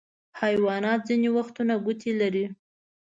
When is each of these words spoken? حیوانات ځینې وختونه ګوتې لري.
حیوانات 0.41 0.99
ځینې 1.09 1.29
وختونه 1.37 1.73
ګوتې 1.85 2.11
لري. 2.21 2.45